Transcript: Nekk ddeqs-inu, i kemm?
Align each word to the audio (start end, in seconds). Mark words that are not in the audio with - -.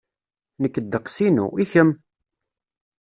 Nekk 0.61 0.75
ddeqs-inu, 0.83 1.45
i 1.63 1.65
kemm? 1.71 1.91